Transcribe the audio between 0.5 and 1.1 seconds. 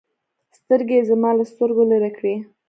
سترگې يې